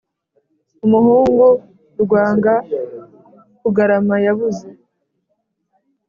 [0.85, 1.45] Umuhungu
[2.03, 2.53] Rwanga
[3.61, 4.67] kugarama yabuze